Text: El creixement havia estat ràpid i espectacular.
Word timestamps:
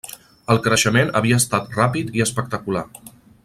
El 0.53 0.61
creixement 0.67 1.11
havia 1.21 1.39
estat 1.43 1.69
ràpid 1.77 2.13
i 2.21 2.25
espectacular. 2.29 2.87